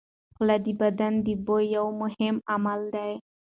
[0.35, 3.11] خوله د بدن د بوی یو مهم عامل دی.